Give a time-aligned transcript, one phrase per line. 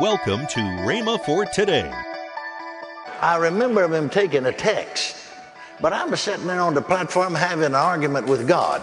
[0.00, 1.90] Welcome to Rhema for today.
[3.20, 5.16] I remember him taking a text,
[5.80, 8.80] but I was sitting there on the platform having an argument with God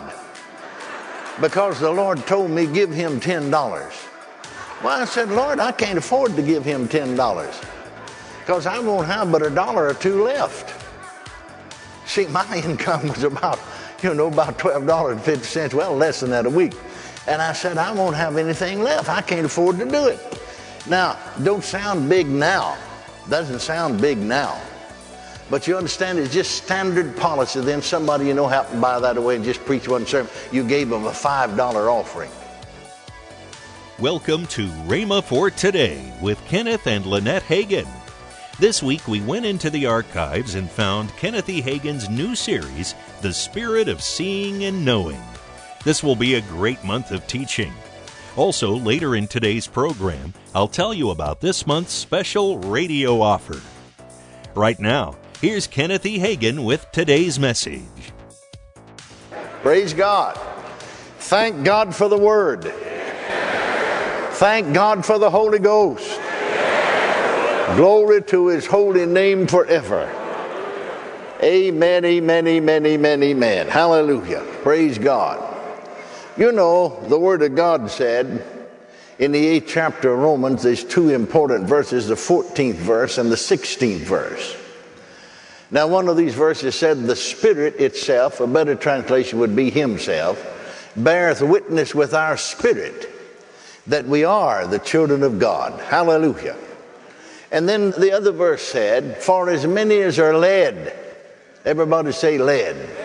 [1.40, 3.94] because the Lord told me give him ten dollars.
[4.84, 7.62] Well, I said, Lord, I can't afford to give him ten dollars
[8.40, 10.76] because I won't have but a dollar or two left.
[12.06, 13.62] See, my income was about,
[14.04, 15.74] you know, about twelve dollars and fifty cents.
[15.74, 16.74] Well, less than that a week.
[17.26, 19.08] And I said, I won't have anything left.
[19.08, 20.42] I can't afford to do it.
[20.88, 22.78] Now, don't sound big now.
[23.28, 24.62] Doesn't sound big now.
[25.50, 27.60] But you understand it's just standard policy.
[27.62, 30.32] Then somebody you know happened buy that away and just preach one sermon.
[30.52, 32.30] You gave them a $5 offering.
[33.98, 37.88] Welcome to Rhema for today with Kenneth and Lynette Hagin.
[38.60, 41.64] This week we went into the archives and found Kenneth E.
[41.64, 45.22] Hagin's new series, The Spirit of Seeing and Knowing.
[45.84, 47.74] This will be a great month of teaching.
[48.36, 53.62] Also, later in today's program, I'll tell you about this month's special radio offer.
[54.54, 56.20] Right now, here's Kenneth E.
[56.20, 57.82] Hagin with today's message.
[59.62, 60.38] Praise God.
[61.20, 62.66] Thank God for the Word.
[64.34, 66.20] Thank God for the Holy Ghost.
[67.78, 70.12] Glory to His holy name forever.
[71.42, 73.68] Amen, amen, amen, amen, amen.
[73.70, 74.46] Hallelujah.
[74.62, 75.55] Praise God.
[76.38, 78.44] You know, the Word of God said
[79.20, 83.38] in the eighth chapter of Romans, there's two important verses the 14th verse and the
[83.38, 84.58] 16th verse.
[85.72, 90.46] Now, one of these verses said, The Spirit itself, a better translation would be Himself,
[90.98, 93.10] beareth witness with our spirit
[93.88, 95.80] that we are the children of God.
[95.80, 96.58] Hallelujah.
[97.52, 100.94] And then the other verse said, For as many as are led,
[101.64, 103.05] everybody say led.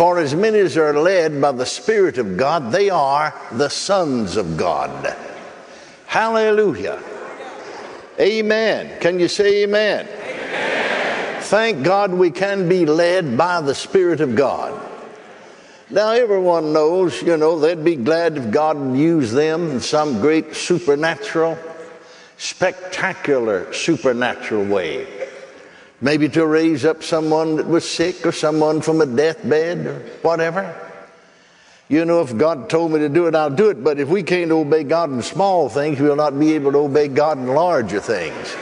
[0.00, 4.38] For as many as are led by the Spirit of God, they are the sons
[4.38, 5.14] of God.
[6.06, 7.02] Hallelujah.
[8.18, 8.98] Amen.
[9.00, 10.08] Can you say amen?
[10.08, 11.42] amen?
[11.42, 14.72] Thank God we can be led by the Spirit of God.
[15.90, 20.56] Now, everyone knows, you know, they'd be glad if God used them in some great
[20.56, 21.58] supernatural,
[22.38, 25.19] spectacular supernatural way.
[26.00, 30.74] Maybe to raise up someone that was sick or someone from a deathbed or whatever.
[31.88, 33.82] You know, if God told me to do it, I'll do it.
[33.82, 37.08] But if we can't obey God in small things, we'll not be able to obey
[37.08, 38.56] God in larger things.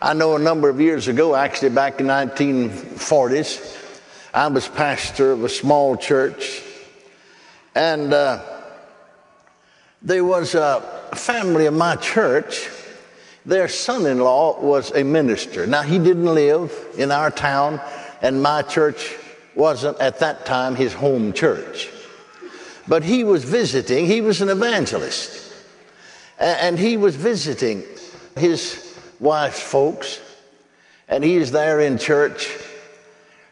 [0.00, 3.80] I know a number of years ago, actually back in 1940s,
[4.32, 6.62] I was pastor of a small church,
[7.74, 8.42] and uh,
[10.02, 10.80] there was a
[11.14, 12.68] family in my church.
[13.46, 15.66] Their son in law was a minister.
[15.66, 17.80] Now, he didn't live in our town,
[18.22, 19.16] and my church
[19.54, 21.90] wasn't at that time his home church.
[22.88, 25.52] But he was visiting, he was an evangelist,
[26.38, 27.82] and he was visiting
[28.36, 30.20] his wife's folks,
[31.08, 32.48] and he's there in church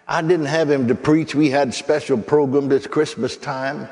[0.07, 1.35] I didn't have him to preach.
[1.35, 3.89] We had special program this Christmas time.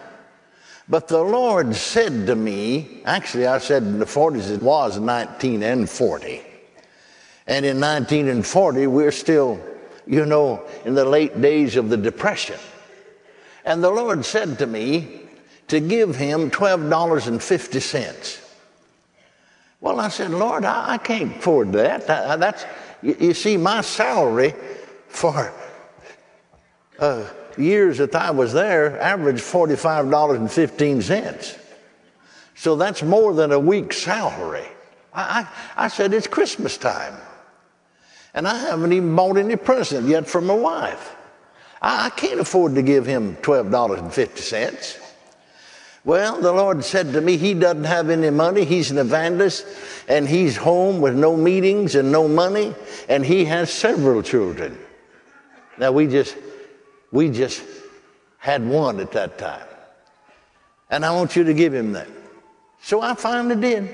[0.91, 5.63] But the Lord said to me, actually, I said in the 40s, it was 19
[5.63, 6.43] and 40.
[7.47, 9.61] And in 19 and 40, we're still,
[10.05, 12.59] you know, in the late days of the Depression.
[13.65, 15.21] And the Lord said to me
[15.69, 18.41] to give him $12.50.
[19.81, 22.11] Well, I said, Lord, I, I can't afford that.
[22.11, 22.67] I, that's,
[23.01, 24.55] you, you see, my salary
[25.07, 25.53] for
[26.99, 27.29] uh,
[27.61, 31.59] years that I was there averaged $45.15.
[32.55, 34.67] So that's more than a week's salary.
[35.13, 37.15] I, I, I said, it's Christmas time.
[38.35, 41.17] And I haven't even bought any present yet for my wife.
[41.83, 45.07] I, I can't afford to give him $12.50.
[46.05, 48.65] Well, the Lord said to me, He doesn't have any money.
[48.65, 49.67] He's an evangelist,
[50.09, 52.75] and he's home with no meetings and no money,
[53.09, 54.79] and he has several children.
[55.77, 56.37] Now, we just
[57.13, 57.63] we just
[58.39, 59.67] had one at that time.
[60.91, 62.09] And I want you to give him that.
[62.83, 63.89] So I finally did.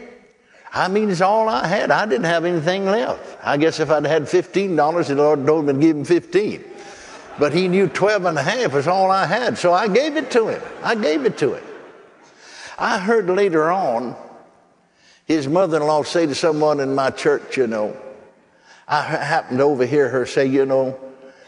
[0.73, 1.91] I mean, it's all I had.
[1.91, 3.39] I didn't have anything left.
[3.43, 6.65] I guess if I'd had $15, the Lord told me to give him 15.
[7.39, 9.59] But he knew 12 and a half was all I had.
[9.59, 10.63] So I gave it to him.
[10.83, 11.65] I gave it to him.
[12.79, 14.17] I heard later on
[15.25, 17.97] his mother in law say to someone in my church, you know,
[18.87, 20.99] I happened to overhear her say, you know,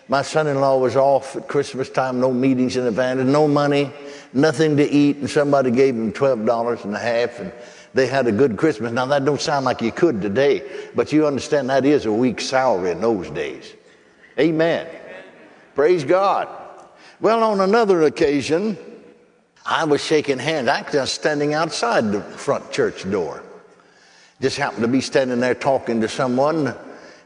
[0.09, 3.93] my son-in-law was off at Christmas time, no meetings in the Havana, no money,
[4.33, 7.53] nothing to eat, and somebody gave him twelve dollars and a half, and
[7.95, 8.93] they had a good Christmas.
[8.93, 10.63] Now that don't sound like you could today,
[10.95, 13.75] but you understand that is a week's salary in those days.
[14.39, 14.87] Amen.
[15.75, 16.49] Praise God.
[17.21, 18.79] Well, on another occasion,
[19.67, 20.69] I was shaking hands.
[20.69, 23.43] I was standing outside the front church door.
[24.41, 26.75] Just happened to be standing there talking to someone.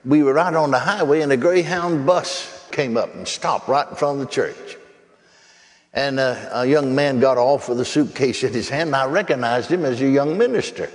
[0.05, 3.89] We were right on the highway, and a Greyhound bus came up and stopped right
[3.89, 4.77] in front of the church.
[5.93, 9.07] And uh, a young man got off with a suitcase in his hand, and I
[9.07, 10.91] recognized him as a young minister.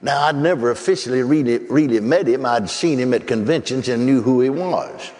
[0.00, 2.44] Now, I'd never officially really, really met him.
[2.46, 5.10] I'd seen him at conventions and knew who he was.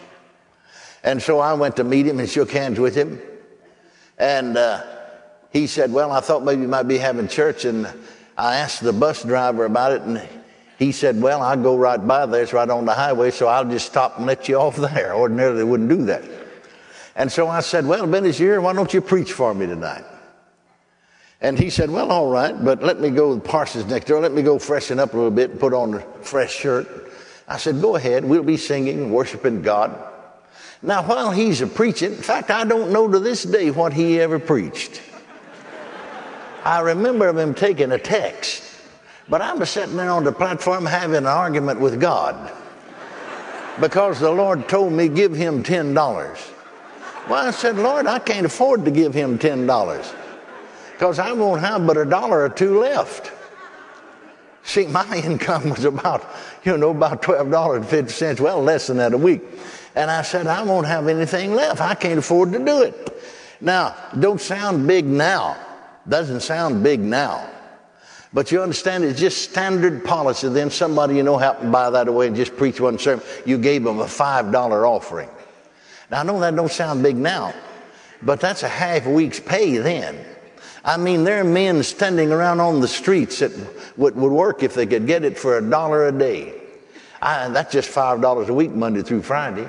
[1.03, 3.21] And so I went to meet him and shook hands with him.
[4.19, 4.85] And uh,
[5.51, 7.65] he said, Well, I thought maybe you might be having church.
[7.65, 7.89] And
[8.37, 10.29] I asked the bus driver about it, and
[10.79, 12.43] he said, Well, I go right by there.
[12.43, 15.15] It's right on the highway, so I'll just stop and let you off there.
[15.15, 16.23] Ordinarily, they wouldn't do that.
[17.17, 18.61] And so I said, Well, Ben is here.
[18.61, 20.05] Why don't you preach for me tonight?
[21.41, 24.21] And he said, Well, all right, but let me go with Parsons next door.
[24.21, 26.87] Let me go freshen up a little bit and put on a fresh shirt.
[27.49, 28.25] I said, Go ahead.
[28.25, 29.97] We'll be singing, worshiping God.
[30.81, 34.21] Now, while he's a preaching, in fact, I don't know to this day what he
[34.21, 35.03] ever preached.
[36.65, 38.63] I remember him taking a text,
[39.29, 42.53] but I was sitting there on the platform having an argument with God
[43.81, 46.39] because the Lord told me give him ten dollars.
[47.29, 50.13] Well, I said, Lord, I can't afford to give him ten dollars
[50.93, 53.33] because I won't have but a dollar or two left.
[54.65, 56.25] See, my income was about,
[56.65, 59.43] you know, about twelve dollars and fifty cents, well, less than that a week.
[59.95, 61.81] And I said, I won't have anything left.
[61.81, 63.21] I can't afford to do it.
[63.61, 65.57] Now, don't sound big now.
[66.09, 67.51] Doesn't sound big now.
[68.33, 70.49] But you understand it's just standard policy.
[70.49, 73.25] Then somebody you know happened buy that away and just preach one sermon.
[73.47, 75.31] You gave them a $5 offering.
[76.11, 77.55] Now I know that don't sound big now,
[78.23, 80.25] but that's a half week's pay then.
[80.85, 83.53] I mean, there are men standing around on the streets that
[83.97, 86.55] would, would work if they could get it for a dollar a day.
[87.21, 89.69] I, that's just $5 a week, Monday through Friday.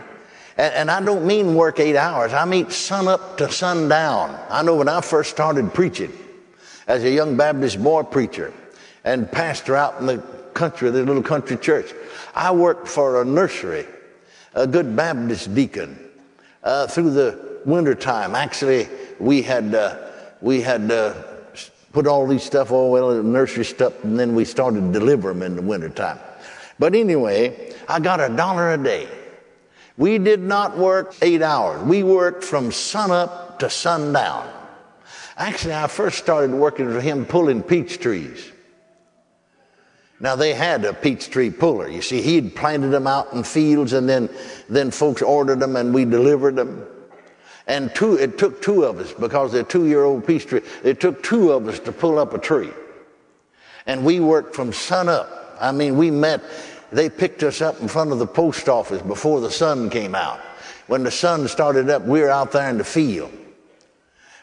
[0.56, 2.32] And, and I don't mean work eight hours.
[2.32, 4.38] I mean sun up to sundown.
[4.50, 6.14] I know when I first started preaching
[6.90, 8.52] as a young Baptist boy preacher
[9.06, 10.18] and pastor out in the
[10.56, 11.94] country, the little country church,
[12.34, 13.86] I worked for a nursery,
[14.56, 15.98] a good Baptist deacon,
[16.64, 18.34] uh, through the winter time.
[18.34, 18.90] Actually,
[19.20, 19.98] we had, uh,
[20.42, 21.14] we had, uh,
[21.94, 25.30] put all these stuff all well the nursery stuff and then we started to deliver
[25.30, 26.20] them in the winter time.
[26.78, 29.08] But anyway, I got a dollar a day.
[29.98, 31.84] We did not work eight hours.
[31.84, 34.59] We worked from sunup to sundown.
[35.40, 38.52] Actually, I first started working for him pulling peach trees.
[40.20, 41.88] Now they had a peach tree puller.
[41.88, 44.30] You see, he'd planted them out in fields and then,
[44.68, 46.86] then folks ordered them and we delivered them.
[47.68, 50.62] And two, it took two of us because they're two year old peach tree.
[50.84, 52.72] It took two of us to pull up a tree.
[53.86, 55.56] And we worked from sun up.
[55.62, 56.42] I mean, we met
[56.92, 60.40] they picked us up in front of the post office before the sun came out.
[60.88, 63.32] When the sun started up, we were out there in the field.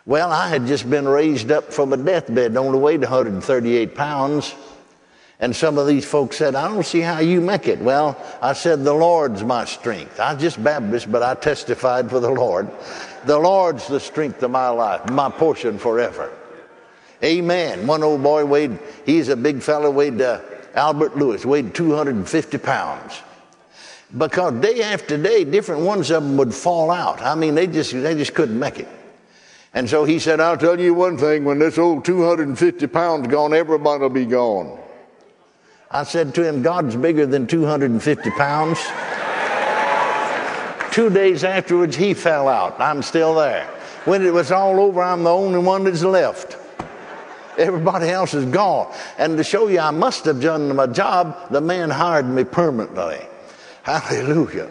[0.07, 4.55] Well, I had just been raised up from a deathbed, only weighed 138 pounds.
[5.41, 7.81] And some of these folks said, I don't see how you make it.
[7.81, 10.21] Well, I said, the Lord's my strength.
[10.21, 12.71] I just Baptist, but I testified for the Lord.
[13.25, 16.33] The Lord's the strength of my life, my portion forever.
[17.25, 17.85] Amen.
[17.87, 20.41] One old boy weighed, he's a big fellow, weighed uh,
[20.75, 23.21] Albert Lewis weighed 250 pounds.
[24.17, 27.21] Because day after day, different ones of them would fall out.
[27.23, 28.89] I mean, they just, they just couldn't make it.
[29.77, 33.53] And so he said, I'll tell you one thing, when this old 250 pounds gone,
[33.53, 34.81] everybody will be gone.
[35.91, 38.79] I said to him, God's bigger than 250 pounds.
[40.93, 42.81] Two days afterwards, he fell out.
[42.81, 43.67] I'm still there.
[44.07, 46.57] When it was all over, I'm the only one that's left.
[47.59, 48.91] Everybody else is gone.
[49.19, 53.21] And to show you I must have done my job, the man hired me permanently.
[53.83, 54.71] Hallelujah.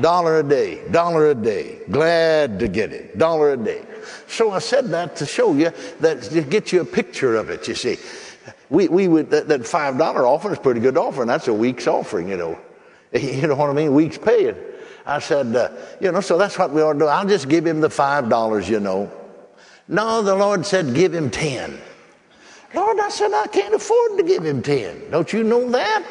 [0.00, 1.80] Dollar a day, dollar a day.
[1.90, 3.18] Glad to get it.
[3.18, 3.82] Dollar a day.
[4.28, 7.68] So I said that to show you that to get you a picture of it,
[7.68, 7.98] you see.
[8.68, 11.28] We, we would, that, that $5 offering is pretty good offering.
[11.28, 12.58] That's a week's offering, you know.
[13.12, 13.94] You know what I mean?
[13.94, 14.54] Week's pay.
[15.06, 15.70] I said, uh,
[16.00, 17.06] you know, so that's what we ought to do.
[17.06, 19.10] I'll just give him the $5, you know.
[19.88, 21.78] No, the Lord said, give him 10.
[22.74, 25.10] Lord, I said, I can't afford to give him 10.
[25.10, 26.04] Don't you know that?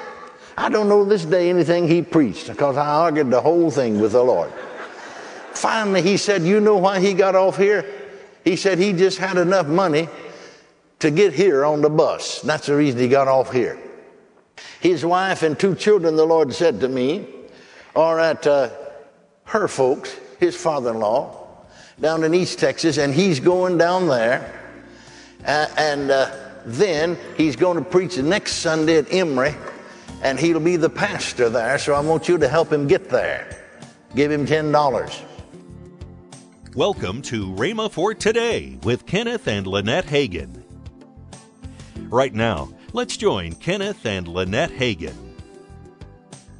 [0.57, 4.13] I don't know this day anything he preached because I argued the whole thing with
[4.13, 4.51] the Lord.
[5.55, 7.85] Finally, he said, You know why he got off here?
[8.43, 10.07] He said he just had enough money
[10.99, 12.41] to get here on the bus.
[12.41, 13.79] That's the reason he got off here.
[14.79, 17.27] His wife and two children, the Lord said to me,
[17.95, 18.69] are at uh,
[19.45, 21.47] her folks, his father in law,
[21.99, 24.61] down in East Texas, and he's going down there.
[25.45, 26.31] Uh, and uh,
[26.65, 29.55] then he's going to preach next Sunday at Emory,
[30.21, 31.77] and he'll be the pastor there.
[31.77, 33.63] So I want you to help him get there.
[34.15, 35.34] Give him $10.
[36.75, 40.61] Welcome to Rhema for Today with Kenneth and Lynette Hagin.
[42.09, 45.15] Right now, Let's join Kenneth and Lynette Hagin.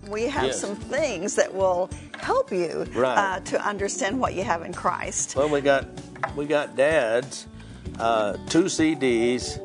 [0.10, 0.60] We have Yes.
[0.60, 3.18] some things that will help you Right.
[3.18, 5.38] uh, to understand what you have in Christ.
[5.38, 5.86] Well, we got
[6.36, 7.48] we got Dad's
[8.00, 9.60] uh, two CDs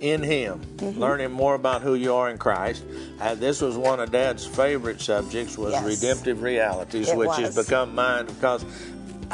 [0.00, 0.98] in Him, Mm-hmm.
[0.98, 2.82] learning more about who you are in Christ.
[3.20, 5.84] Uh, this was one of Dad's favorite subjects was Yes.
[5.84, 7.38] redemptive realities, It which was.
[7.38, 8.64] has become mine because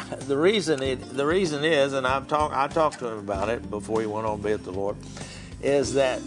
[0.19, 3.69] the reason it the reason is, and I've talked I talked to him about it
[3.69, 4.97] before he went on to be with the Lord,
[5.61, 6.19] is that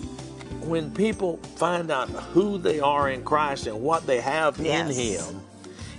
[0.63, 5.41] when people find out who they are in Christ and what they have in Him,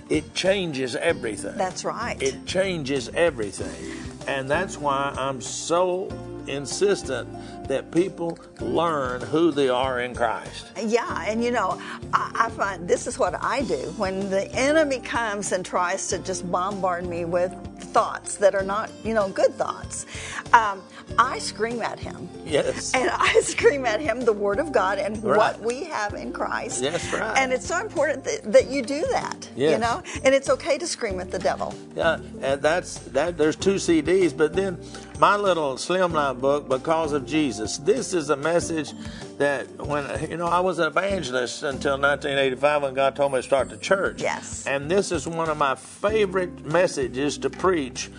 [0.08, 1.56] it changes everything.
[1.56, 2.20] That's right.
[2.22, 3.96] It changes everything.
[4.26, 6.08] And that's why I'm so
[6.48, 7.28] insistent
[7.68, 10.66] that people learn who they are in Christ.
[10.82, 11.80] Yeah, and you know,
[12.12, 16.18] I, I find this is what I do when the enemy comes and tries to
[16.18, 20.06] just bombard me with thoughts that are not, you know, good thoughts.
[20.52, 20.82] Um,
[21.18, 22.28] I scream at him.
[22.44, 22.92] Yes.
[22.98, 25.36] And I scream at him the Word of God and Right.
[25.38, 26.82] what we have in Christ.
[26.82, 27.36] That's right.
[27.38, 29.48] And it's so important that, that you do that.
[29.56, 29.72] Yes.
[29.72, 30.02] You know?
[30.24, 31.74] And it's okay to scream at the devil.
[31.96, 33.36] Yeah, and that's that.
[33.38, 34.78] There's two CDs, but then
[35.18, 37.78] my little slimline book, because of Jesus.
[37.78, 38.92] This is a message
[39.38, 43.42] that when you know I was an evangelist until 1985 when God told me to
[43.42, 44.20] start the church.
[44.22, 44.66] Yes.
[44.66, 48.10] And this is one of my favorite messages to preach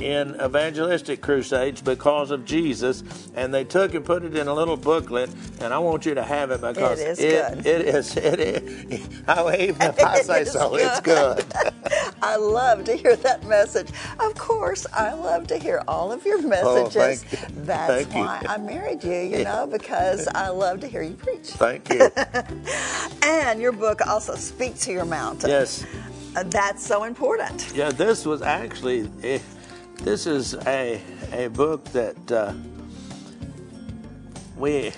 [0.00, 3.02] in evangelistic crusades because of Jesus.
[3.34, 6.22] And they took and put it in a little booklet, and I want you to
[6.22, 7.66] have it because It is it, good.
[7.66, 8.16] it is.
[8.16, 9.20] It is.
[9.28, 11.44] I, even if I say so, it's good.
[12.20, 12.26] good.
[12.26, 13.88] I love to hear that message.
[14.20, 16.64] Of course, I love to hear all of your messages.
[16.66, 17.38] Oh, thank you.
[17.64, 18.20] That's Thank you.
[18.20, 21.50] why I married you, you know, because I love to hear you preach.
[21.50, 22.10] Thank you.
[23.22, 25.50] And your book also speaks to your mountain.
[25.50, 25.84] Yes.
[26.34, 27.72] Uh, That's so important.
[27.74, 29.38] Yeah, this was actually eh,
[30.02, 31.00] this is a
[31.32, 32.52] a book that uh,
[34.56, 34.92] we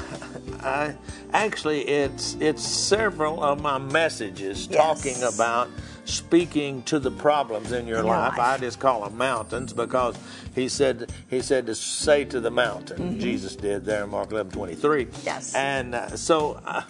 [0.62, 0.94] I
[1.32, 4.76] actually it's it's several of my messages Yes.
[5.02, 5.68] talking about
[6.04, 8.36] speaking to the problems in your In your life.
[8.36, 8.58] life.
[8.58, 10.16] I just call them mountains because
[10.54, 13.20] he said he said to say to the mountain.
[13.20, 15.06] Jesus did there in Mark eleven twenty three.
[15.06, 15.26] Mm-hmm.
[15.26, 15.54] Yes.
[15.54, 16.60] And uh, so.
[16.64, 16.82] Uh,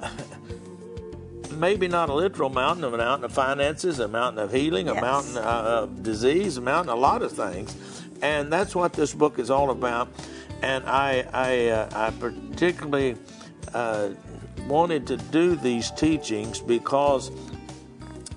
[1.52, 4.94] maybe not a literal mountain, of a mountain of finances, a mountain of healing, a
[4.94, 5.40] mountain uh,
[5.84, 7.74] of disease, a mountain, a lot of things,
[8.20, 10.08] and that's what this book is all about.
[10.62, 13.16] And I, I, uh, I particularly
[13.74, 14.10] uh,
[14.66, 17.30] wanted to do these teachings because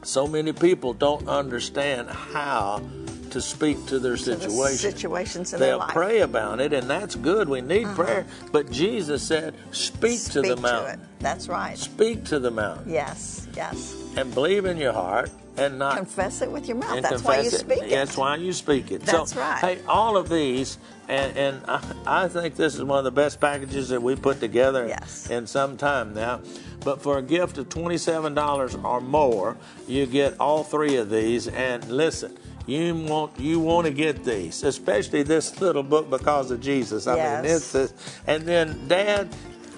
[0.03, 2.82] so many people don't understand how
[3.31, 4.77] to speak to their To the situation.
[4.91, 5.91] situations in They'll life.
[5.93, 7.48] pray about it, and that's good.
[7.50, 7.95] We need uh-huh.
[8.03, 8.25] prayer.
[8.51, 11.00] But Jesus said, speak, to the Speak mountain.
[11.00, 11.05] it.
[11.19, 11.77] That's right.
[11.77, 13.95] Speak to the mountain Yes, yes.
[14.15, 17.01] and believe in your heart and not Confess it with your mouth.
[17.01, 17.89] That's why you speak it.
[17.89, 19.01] That's why you speak it.
[19.01, 19.59] That's so, right.
[19.59, 20.77] Hey, all of these,
[21.09, 24.39] and, and I, I think this is one of the best packages that we put
[24.39, 25.29] together Yes.
[25.29, 26.39] in some time now.
[26.86, 31.50] But for a gift of twenty-seven dollars or more, you get all three of these.
[31.50, 32.38] And listen,
[32.69, 37.07] you want you want to get these, especially this little book because of Jesus.
[37.07, 37.89] I mean, it's a,
[38.27, 39.29] and then Dad.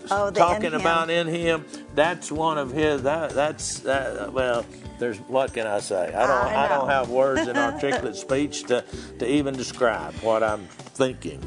[0.09, 1.63] Oh, the talking in about in him,
[1.95, 3.03] that's one of his.
[3.03, 4.65] That, that's uh, well.
[4.99, 6.13] There's what can I say?
[6.13, 6.53] I don't.
[6.53, 8.83] I I, don't have words in articulate speech to,
[9.19, 11.39] to even describe what I'm thinking.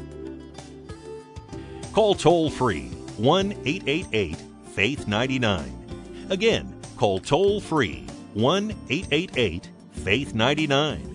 [1.93, 2.87] Call toll free
[3.17, 4.37] 1 888
[4.73, 6.27] Faith 99.
[6.29, 9.69] Again, call toll free 1 888
[10.03, 11.14] Faith 99.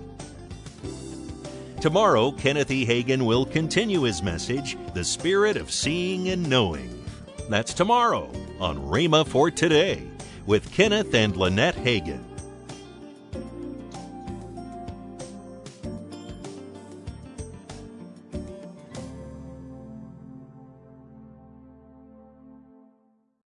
[1.81, 2.85] Tomorrow, Kenneth E.
[2.85, 7.03] Hagin will continue his message, The Spirit of Seeing and Knowing.
[7.49, 10.07] That's tomorrow on Rhema for Today
[10.45, 12.30] with Kenneth and Lynette Hagin.